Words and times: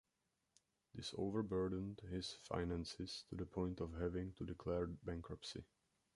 This 0.95 1.13
over 1.15 1.43
burdened 1.43 1.99
his 2.09 2.35
finances 2.41 3.23
to 3.29 3.35
the 3.35 3.45
point 3.45 3.79
of 3.81 3.93
having 3.99 4.33
to 4.33 4.43
declare 4.45 4.87
bankruptcy. 4.87 5.63